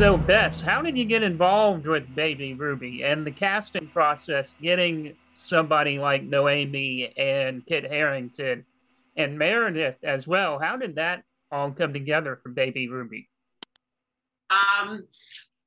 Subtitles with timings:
[0.00, 5.14] So, Bess, how did you get involved with Baby Ruby and the casting process, getting
[5.34, 8.64] somebody like Noémie and Kit Harington
[9.16, 10.58] and Meredith as well?
[10.58, 13.28] How did that all come together for Baby Ruby?
[14.48, 15.06] Um,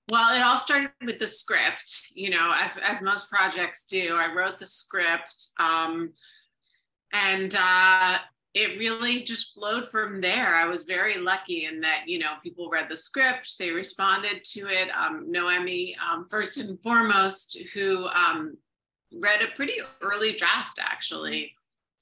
[0.10, 4.16] well, it all started with the script, you know, as, as most projects do.
[4.16, 6.12] I wrote the script um,
[7.12, 8.18] and uh,
[8.54, 10.54] it really just flowed from there.
[10.56, 14.68] I was very lucky in that, you know, people read the script, they responded to
[14.68, 14.90] it.
[14.90, 18.56] Um, Noémie, um, first and foremost, who um,
[19.12, 21.54] read a pretty early draft actually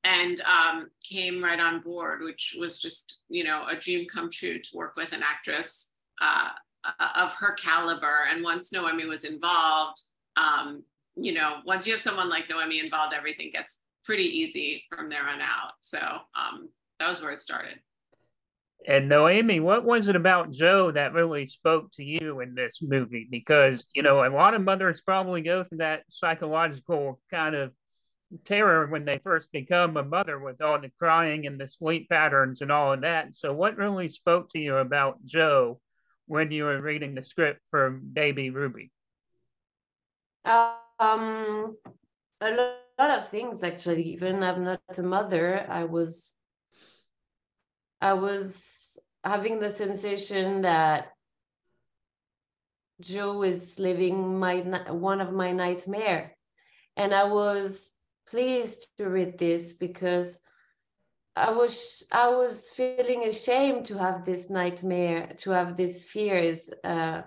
[0.03, 4.59] and um, came right on board, which was just, you know, a dream come true
[4.59, 5.89] to work with an actress
[6.21, 6.49] uh,
[6.83, 8.27] uh, of her caliber.
[8.29, 10.03] And once Noémie was involved,
[10.35, 10.83] um,
[11.15, 13.79] you know, once you have someone like Noémie involved, everything gets
[14.11, 15.71] pretty easy from there on out.
[15.79, 16.67] So um,
[16.99, 17.79] that was where it started.
[18.85, 23.25] And Noémie, what was it about Jo that really spoke to you in this movie?
[23.31, 27.71] Because, you know, a lot of mothers probably go through that psychological kind of
[28.43, 32.59] terror when they first become a mother with all the crying and the sleep patterns
[32.59, 33.33] and all of that.
[33.33, 35.79] So, what really spoke to you about Jo
[36.27, 38.91] when you were reading the script for Baby Ruby?
[40.43, 41.77] Um,
[42.41, 44.13] a lot of things actually.
[44.13, 46.35] Even I'm not a mother, I was,
[47.99, 51.11] I was having the sensation that
[53.01, 54.57] Jo is living my
[54.89, 56.35] one of my nightmare,
[56.95, 57.95] and I was
[58.27, 60.39] pleased to read this because
[61.35, 66.69] I was I was feeling ashamed to have this nightmare, to have these fears.
[66.83, 67.21] Uh,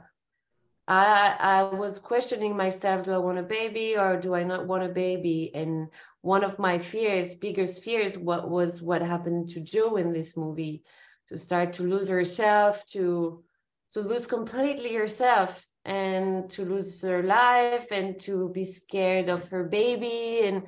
[0.87, 4.83] I I was questioning myself: Do I want a baby or do I not want
[4.85, 5.51] a baby?
[5.55, 5.89] And
[6.21, 10.83] one of my fears, biggest fears, what was what happened to Jo in this movie,
[11.29, 13.43] to start to lose herself, to
[13.93, 19.65] to lose completely herself, and to lose her life, and to be scared of her
[19.65, 20.41] baby.
[20.45, 20.65] And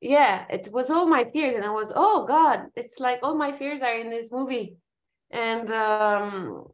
[0.00, 1.54] yeah it was all my fears.
[1.56, 4.76] And i was oh god it's like all my fears are in this movie.
[5.30, 6.71] And um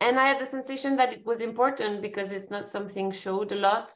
[0.00, 3.56] and i had the sensation that it was important because it's not something showed a
[3.56, 3.92] lot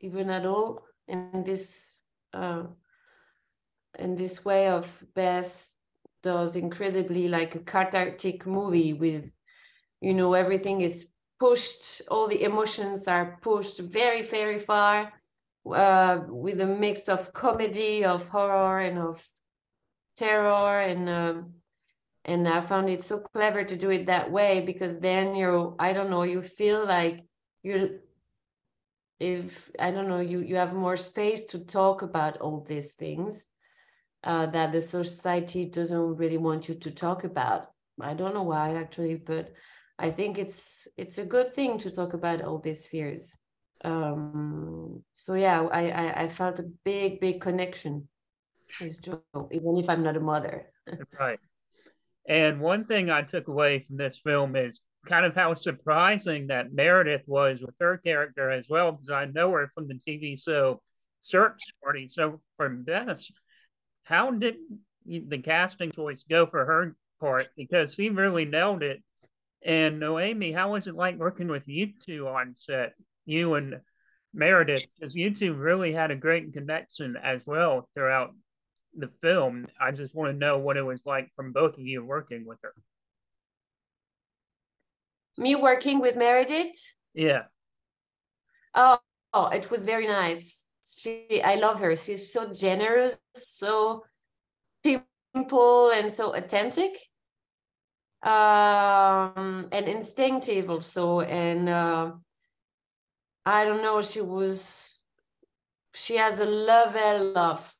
[0.00, 2.02] even at all in this
[2.34, 2.64] uh
[3.98, 5.74] in this way of bess
[6.22, 9.24] does incredibly like a cathartic movie with
[10.00, 15.12] you know everything is pushed all the emotions are pushed very very far
[15.74, 19.26] uh, with a mix of comedy, of horror, and of
[20.14, 21.54] terror, and um,
[22.26, 25.92] and I found it so clever to do it that way because then you're I
[25.92, 27.24] don't know you feel like
[27.62, 28.00] you
[29.20, 33.46] if I don't know you you have more space to talk about all these things
[34.24, 37.68] uh, that the society doesn't really want you to talk about.
[38.00, 39.52] I don't know why actually, but
[39.98, 43.38] I think it's it's a good thing to talk about all these fears.
[43.84, 48.08] Um so yeah I, I i felt a big big connection
[48.80, 49.22] with jo
[49.52, 50.72] even if i'm not a mother.
[51.20, 51.38] Right
[52.28, 56.72] and one thing i took away from this film is kind of how surprising that
[56.72, 60.80] meredith was with her character as well because i know her from the tv show
[61.26, 62.08] search party.
[62.08, 63.30] So for bess
[64.04, 64.56] how did
[65.04, 67.48] the casting choice go for her part?
[67.56, 69.02] Because she really nailed it.
[69.64, 72.94] And noémie how was it like working with you two on set
[73.24, 73.80] you and
[74.32, 78.34] Meredith, because you two really had a great connection as well throughout
[78.98, 79.66] the film.
[79.80, 82.58] I just want to know what it was like from both of you working with
[82.62, 82.72] her.
[85.38, 86.76] Me working with Meredith?
[87.14, 87.44] Yeah.
[88.74, 88.98] Oh,
[89.32, 90.64] oh, it was very nice.
[90.84, 91.94] She, I love her.
[91.96, 94.04] She's so generous, so
[94.84, 96.92] simple, and so authentic,
[98.22, 101.68] um, and instinctive also, and.
[101.68, 102.12] Uh,
[103.48, 105.04] I don't know, she was,
[105.94, 107.75] she has a level of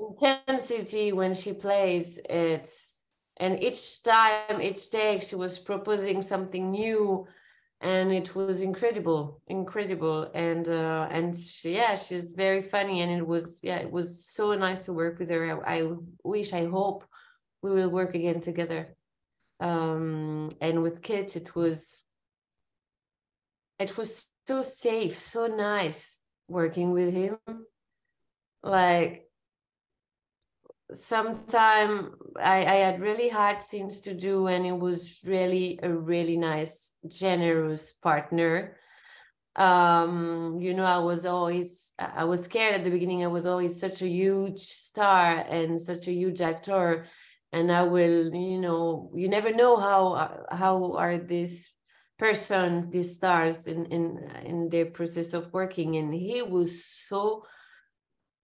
[0.00, 2.18] intensity when she plays.
[2.28, 3.04] It's,
[3.36, 7.26] and each time, each take, she was proposing something new
[7.82, 13.26] and it was incredible incredible and uh and she, yeah she's very funny and it
[13.26, 15.92] was yeah it was so nice to work with her I, I
[16.22, 17.06] wish i hope
[17.62, 18.94] we will work again together
[19.60, 22.04] um and with Kit it was
[23.80, 27.38] it was so safe, so nice working with him.
[28.62, 29.29] Like
[30.94, 36.36] sometime I, I had really hard things to do and it was really a really
[36.36, 38.76] nice, generous partner.
[39.56, 43.24] Um, you know, I was always I was scared at the beginning.
[43.24, 47.06] I was always such a huge star and such a huge actor
[47.52, 51.72] and I will, you know, you never know how how are these
[52.18, 57.44] person, these stars in in in their process of working, and he was so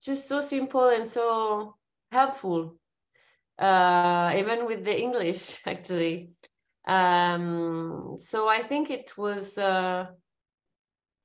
[0.02, 1.76] just so simple and so
[2.10, 2.76] helpful,
[3.58, 6.30] uh, even with the English actually.
[6.86, 9.58] Um, so I think it was.
[9.58, 10.06] Uh,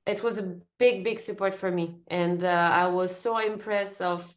[0.08, 4.36] it was a big big support for me and uh, i was so impressed of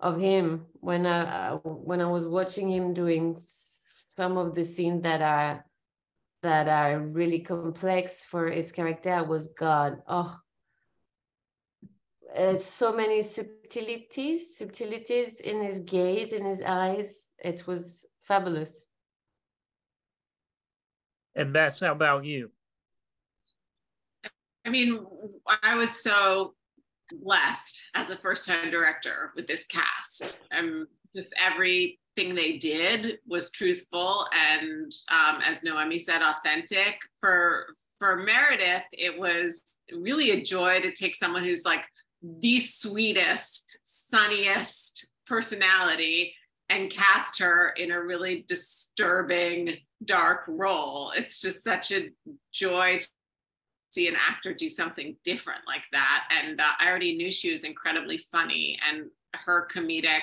[0.00, 5.02] of him when I uh, when I was watching him doing some of the scenes
[5.02, 5.64] that are
[6.42, 9.12] that are really complex for his character.
[9.14, 9.98] I was God.
[10.06, 10.36] Oh,
[12.36, 17.30] uh, so many subtleties, subtleties in his gaze, in his eyes.
[17.38, 18.86] It was fabulous.
[21.34, 22.50] And that's how about you?
[24.64, 25.04] I mean,
[25.62, 26.54] I was so
[27.10, 30.40] blessed as a first time director with this cast.
[30.56, 36.98] Um, just everything they did was truthful and, um, as Noémie said, authentic.
[37.20, 37.66] For
[37.98, 41.84] for Meredith, it was really a joy to take someone who's like
[42.40, 46.34] the sweetest, sunniest personality
[46.68, 51.12] and cast her in a really disturbing, dark role.
[51.16, 52.10] It's just such a
[52.52, 53.08] joy to
[53.90, 56.28] see an actor do something different like that.
[56.30, 60.22] And uh, I already knew she was incredibly funny, and her comedic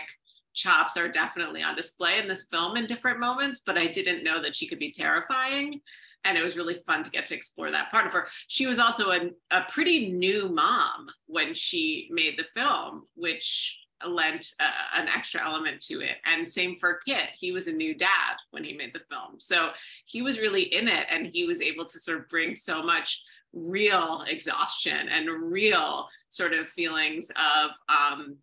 [0.53, 4.41] chops are definitely on display in this film in different moments, but I didn't know
[4.41, 5.81] that she could be terrifying.
[6.25, 8.27] And it was really fun to get to explore that part of her.
[8.47, 13.77] She was also a, a pretty new mom when she made the film, which
[14.07, 16.17] lent uh, an extra element to it.
[16.25, 17.29] And same for Kit.
[17.37, 19.39] He was a new dad when he made the film.
[19.39, 19.69] So
[20.05, 23.23] he was really in it and he was able to sort of bring so much
[23.53, 28.37] real exhaustion and real sort of feelings of um,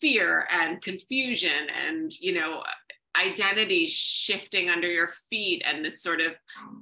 [0.00, 2.62] fear and confusion and you know
[3.16, 6.32] identity shifting under your feet and this sort of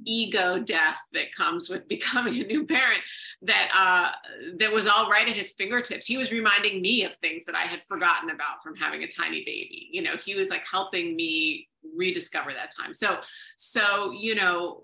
[0.05, 3.01] ego death that comes with becoming a new parent
[3.43, 4.11] that uh,
[4.59, 6.07] that was all right at his fingertips.
[6.07, 9.45] He was reminding me of things that i had forgotten about from having a tiny
[9.45, 9.89] baby.
[9.91, 12.95] You know he was like helping me rediscover that time.
[12.95, 13.19] So,
[13.57, 14.81] so you know,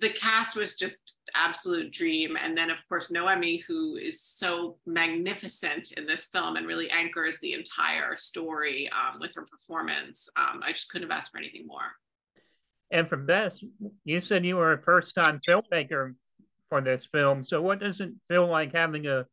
[0.00, 5.92] the cast was just absolute dream, and then of course Noémie, who is so magnificent
[5.92, 10.28] in this film and really anchors the entire story um, with her performance.
[10.36, 11.92] Um, I just couldn't have asked for anything more.
[12.90, 13.64] And for Bess,
[14.04, 16.14] you said you were a first-time filmmaker
[16.68, 17.42] for this film.
[17.42, 19.26] So, what does it feel like having a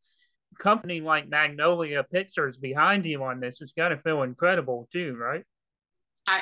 [0.59, 3.61] company like Magnolia Pictures behind you on this?
[3.61, 5.43] It's got to feel incredible too, right?
[6.27, 6.41] I,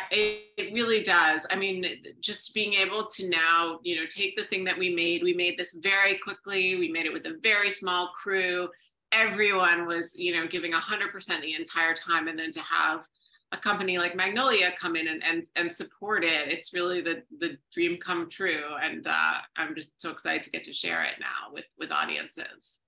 [0.57, 1.47] it really does.
[1.49, 1.85] I mean,
[2.19, 5.57] just being able to now, you know, take the thing that we made, we made
[5.57, 6.75] this very quickly.
[6.75, 8.69] We made it with a very small crew.
[9.11, 12.27] Everyone was, you know, giving 100% the entire time.
[12.27, 13.07] And then to have
[13.51, 17.57] a company like Magnolia come in and, and, and support it, it's really the, the
[17.73, 18.65] dream come true.
[18.83, 22.79] And uh, I'm just so excited to get to share it now with, with audiences.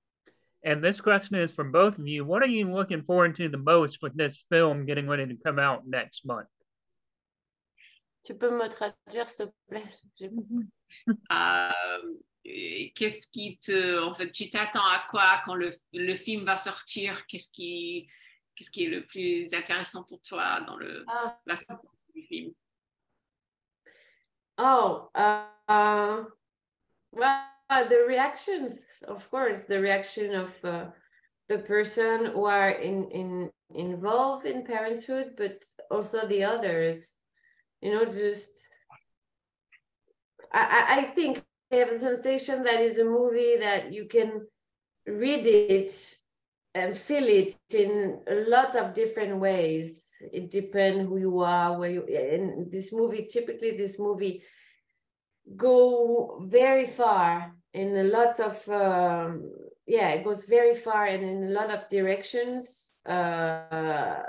[0.64, 2.26] And this question is from both of you.
[2.26, 5.58] What are you looking forward to the most with this film getting ready to come
[5.58, 6.48] out next month?
[8.24, 9.84] Tu peux me traduire, s'il te plaît?
[11.32, 11.72] Euh,
[12.44, 14.04] Qu'est-ce qui te.
[14.04, 17.26] En fait, tu t'attends à quoi quand le, le film va sortir?
[17.28, 18.08] Qu'est-ce qui,
[18.56, 21.40] qu'est-ce qui est le plus intéressant pour toi dans le, ah.
[21.46, 22.54] la sortie du film?
[24.58, 26.24] Oh, uh,
[27.12, 30.88] well, the reactions, of course, the reaction of uh,
[31.48, 37.18] the person who are in, in involved in parenthood, but also the others.
[37.82, 38.52] You know just
[40.54, 44.46] i i think i have a sensation that is a movie that you can
[45.08, 45.94] read it
[46.74, 50.08] and feel it in a lot of different ways.
[50.32, 54.44] It depends who you are where you in this movie typically this movie
[55.56, 59.52] go very far in a lot of um,
[59.88, 64.20] yeah it goes very far and in a lot of directions uh,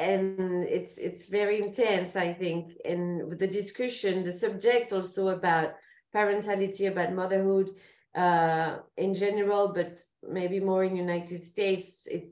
[0.00, 2.72] and it's it's very intense i think.
[2.84, 5.74] And with the discussion the subject also about
[6.14, 7.70] parentality about motherhood
[8.14, 9.92] uh, in general but
[10.28, 12.24] maybe more in united states it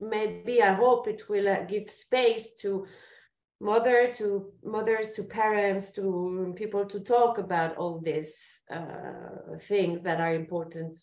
[0.00, 2.86] maybe i hope it will uh, give space to
[3.60, 10.20] mother to mothers to parents to people to talk about all these uh, things that
[10.20, 10.96] are important.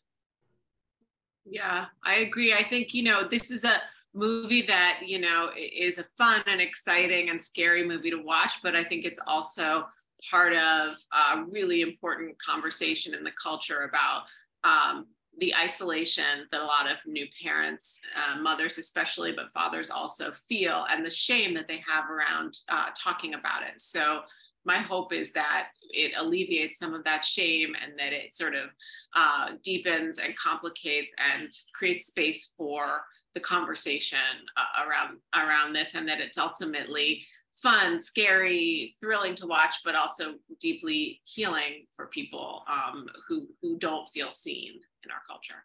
[1.46, 2.54] Yeah i agree.
[2.54, 3.82] I think you know this is a
[4.16, 8.76] movie that you know is a fun and exciting and scary movie to watch but
[8.76, 9.84] i think it's also
[10.30, 14.24] part of a really important conversation in the culture about
[14.64, 15.06] um,
[15.40, 20.86] the isolation that a lot of new parents, uh, mothers especially, but fathers also feel,
[20.90, 23.80] and the shame that they have around uh, talking about it.
[23.82, 24.22] So,
[24.68, 28.70] my hope is that it alleviates some of that shame and that it sort of
[29.16, 33.04] uh, deepens and complicates and creates space for
[33.36, 34.18] the conversation
[34.58, 37.24] uh, around around this, and that it's ultimately
[37.56, 44.10] fun, scary, thrilling to watch, but also deeply healing for people um, who who don't
[44.10, 44.74] feel seen
[45.04, 45.64] in our culture.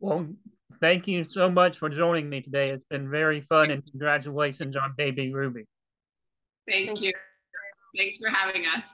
[0.00, 0.26] Well,
[0.80, 2.70] thank you so much for joining me today.
[2.70, 5.64] It's been very fun, and congratulations on baby Ruby.
[6.68, 7.12] Thank you.
[7.96, 8.88] Thanks for having us.